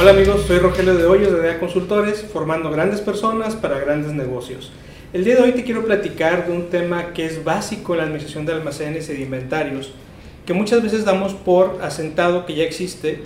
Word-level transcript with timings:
Hola 0.00 0.12
amigos, 0.12 0.44
soy 0.46 0.60
Rogelio 0.60 0.94
de 0.94 1.06
Hoyos 1.06 1.32
de 1.32 1.40
DEA 1.40 1.58
Consultores, 1.58 2.24
formando 2.32 2.70
grandes 2.70 3.00
personas 3.00 3.56
para 3.56 3.80
grandes 3.80 4.12
negocios. 4.12 4.70
El 5.12 5.24
día 5.24 5.34
de 5.34 5.42
hoy 5.42 5.50
te 5.50 5.64
quiero 5.64 5.84
platicar 5.84 6.46
de 6.46 6.52
un 6.52 6.70
tema 6.70 7.12
que 7.12 7.26
es 7.26 7.42
básico 7.42 7.94
en 7.94 7.98
la 7.98 8.04
administración 8.04 8.46
de 8.46 8.52
almacenes 8.52 9.10
y 9.10 9.14
de 9.14 9.22
inventarios, 9.22 9.90
que 10.46 10.54
muchas 10.54 10.84
veces 10.84 11.04
damos 11.04 11.34
por 11.34 11.80
asentado 11.82 12.46
que 12.46 12.54
ya 12.54 12.62
existe, 12.62 13.22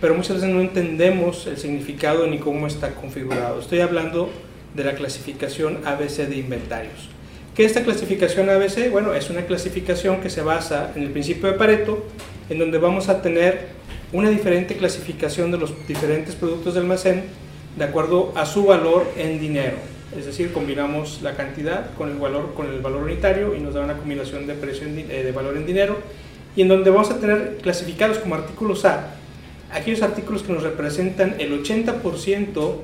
pero 0.00 0.14
muchas 0.14 0.36
veces 0.36 0.48
no 0.48 0.62
entendemos 0.62 1.46
el 1.46 1.58
significado 1.58 2.26
ni 2.26 2.38
cómo 2.38 2.66
está 2.66 2.94
configurado. 2.94 3.60
Estoy 3.60 3.80
hablando 3.80 4.30
de 4.74 4.84
la 4.84 4.94
clasificación 4.94 5.80
ABC 5.84 6.26
de 6.26 6.38
inventarios. 6.38 7.10
¿Qué 7.54 7.66
es 7.66 7.72
esta 7.72 7.84
clasificación 7.84 8.48
ABC? 8.48 8.90
Bueno, 8.90 9.12
es 9.12 9.28
una 9.28 9.42
clasificación 9.42 10.22
que 10.22 10.30
se 10.30 10.40
basa 10.40 10.90
en 10.96 11.02
el 11.02 11.10
principio 11.10 11.52
de 11.52 11.58
Pareto, 11.58 12.02
en 12.48 12.58
donde 12.58 12.78
vamos 12.78 13.10
a 13.10 13.20
tener 13.20 13.76
una 14.12 14.30
diferente 14.30 14.76
clasificación 14.76 15.50
de 15.50 15.58
los 15.58 15.74
diferentes 15.86 16.34
productos 16.34 16.74
de 16.74 16.80
almacén 16.80 17.24
de 17.76 17.84
acuerdo 17.84 18.32
a 18.34 18.46
su 18.46 18.64
valor 18.64 19.06
en 19.16 19.38
dinero. 19.38 19.76
Es 20.16 20.24
decir, 20.24 20.52
combinamos 20.52 21.20
la 21.22 21.36
cantidad 21.36 21.94
con 21.94 22.10
el 22.10 22.16
valor, 22.16 22.54
con 22.54 22.66
el 22.66 22.80
valor 22.80 23.02
unitario 23.02 23.54
y 23.54 23.60
nos 23.60 23.74
da 23.74 23.82
una 23.82 23.96
combinación 23.96 24.46
de, 24.46 24.54
precio 24.54 24.86
eh, 24.88 25.22
de 25.22 25.32
valor 25.32 25.56
en 25.56 25.66
dinero 25.66 25.98
y 26.56 26.62
en 26.62 26.68
donde 26.68 26.90
vamos 26.90 27.10
a 27.10 27.20
tener 27.20 27.58
clasificados 27.62 28.18
como 28.18 28.34
artículos 28.34 28.84
A 28.84 29.14
aquellos 29.72 30.02
artículos 30.02 30.42
que 30.42 30.52
nos 30.52 30.62
representan 30.62 31.36
el 31.38 31.62
80% 31.62 32.76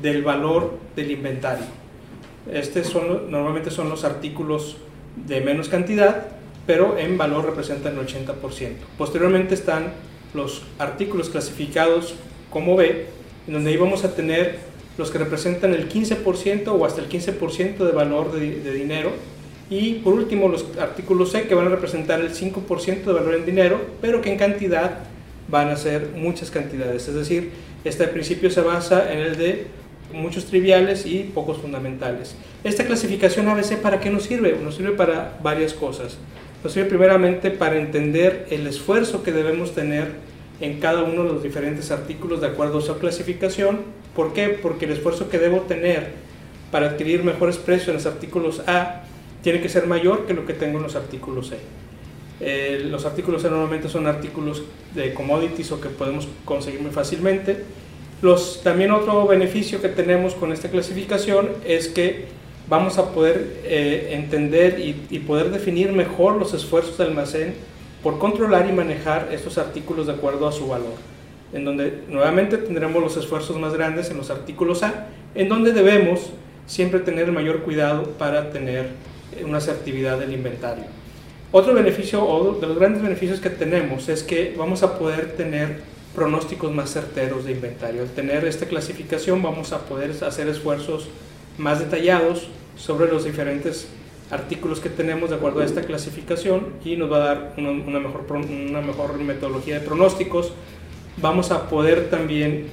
del 0.00 0.22
valor 0.22 0.78
del 0.94 1.10
inventario. 1.10 1.64
Estos 2.50 2.86
son, 2.86 3.30
normalmente 3.30 3.70
son 3.70 3.90
los 3.90 4.04
artículos 4.04 4.76
de 5.26 5.40
menos 5.40 5.68
cantidad, 5.68 6.28
pero 6.66 6.96
en 6.96 7.18
valor 7.18 7.44
representan 7.46 7.98
el 7.98 8.06
80%. 8.06 8.36
Posteriormente 8.96 9.54
están 9.54 9.92
los 10.34 10.62
artículos 10.78 11.30
clasificados 11.30 12.14
como 12.50 12.76
B, 12.76 13.06
en 13.46 13.54
donde 13.54 13.70
ahí 13.70 13.76
vamos 13.76 14.04
a 14.04 14.14
tener 14.14 14.58
los 14.96 15.10
que 15.10 15.18
representan 15.18 15.74
el 15.74 15.88
15% 15.88 16.68
o 16.68 16.84
hasta 16.84 17.00
el 17.00 17.08
15% 17.08 17.76
de 17.78 17.92
valor 17.92 18.32
de, 18.32 18.60
de, 18.60 18.72
dinero. 18.72 19.12
Y 19.70 19.94
por 19.96 20.14
último 20.14 20.48
los 20.48 20.64
artículos 20.80 21.30
C 21.30 21.42
que 21.42 21.54
van 21.54 21.66
a 21.66 21.70
representar 21.70 22.20
el 22.20 22.30
5% 22.30 23.04
de 23.04 23.12
valor 23.12 23.34
en 23.34 23.46
dinero, 23.46 23.80
pero 24.00 24.20
que 24.20 24.32
en 24.32 24.38
cantidad 24.38 25.00
van 25.48 25.68
a 25.68 25.76
ser 25.76 26.10
muchas 26.14 26.50
cantidades. 26.50 27.06
Es 27.08 27.14
decir, 27.14 27.50
este 27.84 28.08
principio 28.08 28.50
se 28.50 28.60
basa 28.60 29.12
en 29.12 29.20
el 29.20 29.36
de 29.36 29.66
muchos 30.12 30.46
triviales 30.46 31.06
y 31.06 31.30
pocos 31.34 31.58
fundamentales. 31.58 32.34
Esta 32.64 32.84
clasificación 32.84 33.48
ABC 33.48 33.76
para 33.76 34.00
qué 34.00 34.10
nos 34.10 34.24
sirve? 34.24 34.58
Nos 34.62 34.76
sirve 34.76 34.92
para 34.92 35.38
varias 35.42 35.74
cosas. 35.74 36.16
Nos 36.62 36.72
sirve 36.72 36.88
primeramente 36.88 37.50
para 37.50 37.78
entender 37.78 38.46
el 38.50 38.66
esfuerzo 38.66 39.22
que 39.22 39.30
debemos 39.30 39.74
tener 39.74 40.08
en 40.60 40.80
cada 40.80 41.04
uno 41.04 41.22
de 41.22 41.32
los 41.32 41.42
diferentes 41.42 41.90
artículos 41.92 42.40
de 42.40 42.48
acuerdo 42.48 42.78
a 42.78 42.82
su 42.82 42.98
clasificación. 42.98 43.80
¿Por 44.14 44.32
qué? 44.32 44.48
Porque 44.48 44.86
el 44.86 44.92
esfuerzo 44.92 45.28
que 45.28 45.38
debo 45.38 45.60
tener 45.62 46.08
para 46.72 46.90
adquirir 46.90 47.22
mejores 47.22 47.58
precios 47.58 47.88
en 47.88 47.94
los 47.94 48.06
artículos 48.06 48.62
A 48.66 49.04
tiene 49.42 49.60
que 49.60 49.68
ser 49.68 49.86
mayor 49.86 50.26
que 50.26 50.34
lo 50.34 50.46
que 50.46 50.52
tengo 50.52 50.78
en 50.78 50.82
los 50.82 50.96
artículos 50.96 51.48
C. 51.48 51.56
Eh, 52.40 52.86
los 52.90 53.04
artículos 53.04 53.42
C 53.42 53.50
normalmente 53.50 53.88
son 53.88 54.06
artículos 54.06 54.64
de 54.94 55.14
commodities 55.14 55.70
o 55.72 55.80
que 55.80 55.88
podemos 55.88 56.28
conseguir 56.44 56.80
muy 56.80 56.90
fácilmente. 56.90 57.64
Los, 58.20 58.62
también 58.64 58.90
otro 58.90 59.28
beneficio 59.28 59.80
que 59.80 59.88
tenemos 59.88 60.34
con 60.34 60.52
esta 60.52 60.68
clasificación 60.68 61.50
es 61.64 61.86
que 61.86 62.26
vamos 62.68 62.98
a 62.98 63.12
poder 63.12 63.60
eh, 63.64 64.10
entender 64.12 64.78
y, 64.78 65.18
poder 65.20 65.50
definir 65.50 65.92
mejor 65.92 66.36
los 66.36 66.54
esfuerzos 66.54 66.98
de 66.98 67.04
almacén 67.04 67.54
por 68.02 68.18
controlar 68.18 68.68
y 68.68 68.72
manejar 68.72 69.28
estos 69.32 69.58
artículos 69.58 70.06
de 70.06 70.12
acuerdo 70.12 70.46
a 70.46 70.52
su 70.52 70.68
valor, 70.68 70.94
en 71.52 71.64
donde 71.64 72.02
nuevamente 72.08 72.58
tendremos 72.58 73.02
los 73.02 73.16
esfuerzos 73.16 73.58
más 73.58 73.72
grandes 73.72 74.10
en 74.10 74.18
los 74.18 74.30
artículos 74.30 74.82
A, 74.82 75.08
en 75.34 75.48
donde 75.48 75.72
debemos 75.72 76.30
siempre 76.66 77.00
tener 77.00 77.24
el 77.24 77.32
mayor 77.32 77.62
cuidado 77.62 78.04
para 78.18 78.50
tener 78.50 78.90
una 79.44 79.58
asertividad 79.58 80.18
del 80.18 80.32
inventario. 80.32 80.84
Otro 81.50 81.72
beneficio 81.72 82.22
o 82.22 82.54
de 82.54 82.66
los 82.66 82.78
grandes 82.78 83.02
beneficios 83.02 83.40
que 83.40 83.50
tenemos 83.50 84.08
es 84.08 84.22
que 84.22 84.54
vamos 84.56 84.82
a 84.82 84.98
poder 84.98 85.32
tener 85.32 85.80
pronósticos 86.14 86.72
más 86.72 86.92
certeros 86.92 87.46
de 87.46 87.52
inventario. 87.52 88.02
Al 88.02 88.08
tener 88.08 88.44
esta 88.44 88.66
clasificación 88.66 89.42
vamos 89.42 89.72
a 89.72 89.78
poder 89.78 90.12
hacer 90.22 90.48
esfuerzos 90.48 91.08
más 91.56 91.78
detallados 91.80 92.48
sobre 92.78 93.10
los 93.10 93.24
diferentes 93.24 93.88
artículos 94.30 94.80
que 94.80 94.88
tenemos 94.88 95.30
de 95.30 95.36
acuerdo 95.36 95.60
a 95.60 95.64
esta 95.64 95.82
clasificación 95.82 96.74
y 96.84 96.96
nos 96.96 97.10
va 97.10 97.16
a 97.16 97.20
dar 97.20 97.54
una, 97.56 97.98
mejor, 97.98 98.24
una 98.30 98.80
mejor 98.80 99.18
metodología 99.18 99.80
de 99.80 99.86
pronósticos. 99.86 100.52
Vamos 101.16 101.50
a 101.50 101.68
poder 101.68 102.10
también 102.10 102.66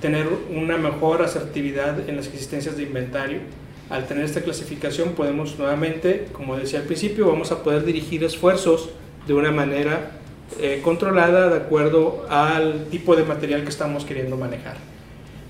tener 0.00 0.26
una 0.54 0.76
mejor 0.76 1.22
asertividad 1.22 2.08
en 2.08 2.16
las 2.16 2.26
existencias 2.26 2.76
de 2.76 2.82
inventario. 2.82 3.40
Al 3.88 4.06
tener 4.06 4.24
esta 4.24 4.40
clasificación 4.40 5.10
podemos 5.10 5.58
nuevamente, 5.58 6.28
como 6.32 6.56
decía 6.56 6.80
al 6.80 6.86
principio, 6.86 7.28
vamos 7.28 7.52
a 7.52 7.62
poder 7.62 7.84
dirigir 7.84 8.24
esfuerzos 8.24 8.90
de 9.26 9.34
una 9.34 9.52
manera 9.52 10.12
eh, 10.60 10.80
controlada 10.82 11.48
de 11.50 11.56
acuerdo 11.56 12.26
al 12.28 12.86
tipo 12.90 13.14
de 13.14 13.24
material 13.24 13.62
que 13.62 13.68
estamos 13.68 14.04
queriendo 14.04 14.36
manejar. 14.36 14.91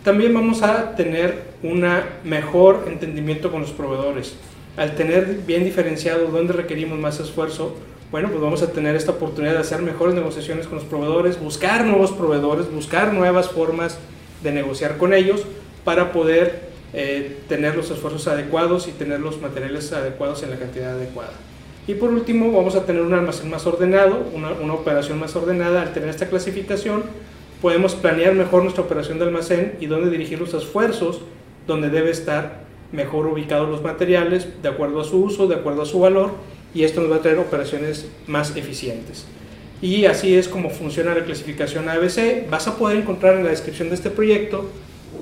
También 0.05 0.35
vamos 0.35 0.63
a 0.63 0.97
tener 0.97 1.45
un 1.63 1.87
mejor 2.25 2.87
entendimiento 2.89 3.53
con 3.53 3.61
los 3.61 3.71
proveedores. 3.71 4.35
Al 4.77 4.97
tener 4.97 5.43
bien 5.47 5.63
diferenciado 5.65 6.27
dónde 6.27 6.53
requerimos 6.55 6.99
más 6.99 7.21
esfuerzo, 7.21 7.77
bueno, 8.11 8.29
pues 8.29 8.41
vamos 8.43 8.63
a 8.63 8.73
tener 8.73 8.97
esta 8.97 9.13
oportunidad 9.13 9.53
de 9.53 9.61
hacer 9.61 9.81
mejores 9.81 10.15
negociaciones 10.15 10.67
con 10.67 10.79
los 10.79 10.87
proveedores, 10.87 11.41
buscar 11.41 11.85
nuevos 11.85 12.11
proveedores, 12.11 12.71
buscar 12.71 13.15
nuevas 13.15 13.49
formas 13.49 13.97
de 14.43 14.51
negociar 14.51 14.99
con 14.99 15.15
ellos 15.15 15.45
para 15.85 16.11
poder 16.11 16.73
eh, 16.95 17.39
tener 17.49 17.77
los 17.77 17.91
esfuerzos 17.91 18.27
adecuados 18.27 18.89
y 18.89 18.91
tener 18.93 19.21
los 19.21 19.41
materiales 19.41 19.93
adecuados 19.93 20.43
en 20.43 20.51
la 20.51 20.57
cantidad 20.57 20.95
adecuada. 20.95 21.33
Y 21.87 21.95
por 21.95 22.11
último, 22.11 22.53
vamos 22.53 22.75
a 22.75 22.85
tener 22.85 23.03
un 23.03 23.15
almacén 23.15 23.49
más 23.49 23.67
ordenado, 23.67 24.27
una, 24.35 24.51
una 24.51 24.75
operación 24.75 25.21
más 25.21 25.35
ordenada 25.37 25.83
al 25.83 25.93
tener 25.93 26.09
esta 26.09 26.27
clasificación 26.27 27.05
podemos 27.63 27.95
planear 27.95 28.35
mejor 28.35 28.65
nuestra 28.65 28.83
operación 28.83 29.21
de 29.21 29.25
almacén 29.25 29.75
y 29.81 29.87
dónde 29.87 30.11
dirigir 30.11 30.41
los 30.41 30.53
esfuerzos, 30.53 31.21
donde 31.67 31.89
debe 31.89 32.11
estar 32.11 32.65
mejor 32.91 33.27
ubicados 33.29 33.69
los 33.69 33.83
materiales, 33.83 34.49
de 34.61 34.69
acuerdo 34.69 35.01
a 35.01 35.05
su 35.05 35.23
uso, 35.23 35.47
de 35.47 35.55
acuerdo 35.55 35.83
a 35.83 35.87
su 35.87 36.01
valor, 36.01 36.33
y 36.75 36.83
esto 36.83 37.01
nos 37.01 37.11
va 37.11 37.17
a 37.17 37.23
traer 37.23 37.39
operaciones 37.39 38.09
más 38.27 38.57
eficientes. 38.57 39.27
Y 39.81 40.07
así 40.07 40.35
es 40.35 40.49
como 40.49 40.71
funciona 40.71 41.15
la 41.15 41.25
clasificación 41.25 41.89
ABC. 41.89 42.49
Vas 42.51 42.67
a 42.67 42.77
poder 42.77 42.99
encontrar 42.99 43.37
en 43.37 43.45
la 43.45 43.51
descripción 43.51 43.89
de 43.89 43.95
este 43.95 44.11
proyecto, 44.11 44.69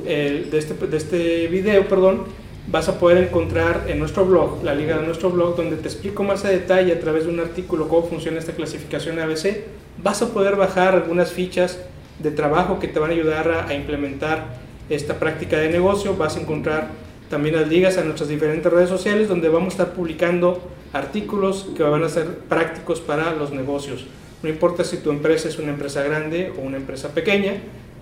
de, 0.04 0.48
este, 0.52 0.74
de 0.74 0.96
este 0.96 1.46
video, 1.48 1.86
perdón, 1.88 2.24
vas 2.68 2.88
a 2.88 2.98
poder 2.98 3.18
encontrar 3.18 3.84
en 3.88 3.98
nuestro 3.98 4.24
blog, 4.24 4.64
la 4.64 4.74
liga 4.74 4.96
de 4.96 5.06
nuestro 5.06 5.30
blog, 5.30 5.56
donde 5.56 5.76
te 5.76 5.88
explico 5.88 6.22
más 6.22 6.44
a 6.44 6.48
detalle 6.48 6.92
a 6.92 7.00
través 7.00 7.24
de 7.24 7.30
un 7.30 7.40
artículo 7.40 7.88
cómo 7.88 8.06
funciona 8.06 8.38
esta 8.38 8.52
clasificación 8.52 9.18
ABC. 9.18 9.64
Vas 10.02 10.22
a 10.22 10.28
poder 10.28 10.56
bajar 10.56 10.94
algunas 10.94 11.32
fichas 11.32 11.78
de 12.22 12.30
trabajo 12.30 12.78
que 12.78 12.88
te 12.88 12.98
van 12.98 13.10
a 13.10 13.14
ayudar 13.14 13.66
a, 13.68 13.74
implementar 13.74 14.58
esta 14.88 15.18
práctica 15.18 15.58
de 15.58 15.70
negocio. 15.70 16.16
Vas 16.16 16.36
a 16.36 16.40
encontrar 16.40 16.88
también 17.28 17.56
las 17.56 17.68
ligas 17.68 17.98
a 17.98 18.04
nuestras 18.04 18.28
diferentes 18.28 18.72
redes 18.72 18.88
sociales 18.88 19.28
donde 19.28 19.48
vamos 19.48 19.68
a 19.68 19.82
estar 19.82 19.92
publicando 19.94 20.60
artículos 20.92 21.68
que 21.76 21.82
van 21.82 22.02
a 22.02 22.08
ser 22.08 22.26
prácticos 22.48 23.00
para 23.00 23.32
los 23.34 23.52
negocios. 23.52 24.06
No 24.42 24.48
importa 24.48 24.84
si 24.84 24.98
tu 24.98 25.10
empresa 25.10 25.48
es 25.48 25.58
una 25.58 25.70
empresa 25.70 26.02
grande 26.02 26.52
o 26.58 26.62
una 26.62 26.76
empresa 26.76 27.10
pequeña, 27.10 27.54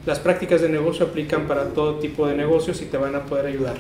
las 0.07 0.21
prácticas 0.21 0.61
de 0.63 0.69
negocio 0.69 1.07
aplican 1.07 1.47
para 1.47 1.65
todo 1.71 1.97
tipo 1.97 2.27
de 2.27 2.35
negocios 2.35 2.81
y 2.81 2.87
te 2.87 2.97
van 2.97 3.15
a 3.15 3.25
poder 3.25 3.47
ayudar. 3.47 3.77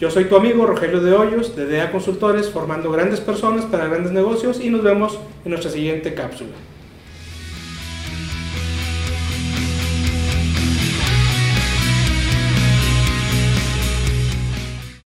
Yo 0.00 0.10
soy 0.10 0.24
tu 0.24 0.34
amigo 0.36 0.66
Rogelio 0.66 1.00
de 1.00 1.12
Hoyos 1.12 1.54
de 1.54 1.66
DEA 1.66 1.92
Consultores, 1.92 2.50
formando 2.50 2.90
grandes 2.90 3.20
personas 3.20 3.66
para 3.66 3.86
grandes 3.86 4.10
negocios 4.10 4.60
y 4.60 4.68
nos 4.68 4.82
vemos 4.82 5.18
en 5.44 5.50
nuestra 5.50 5.70
siguiente 5.70 6.14
cápsula. 6.14 6.50